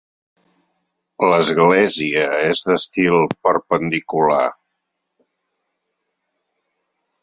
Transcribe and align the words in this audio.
L'església 1.31 2.25
és 2.47 2.63
d'estil 2.71 3.19
perpendicular. 3.49 4.43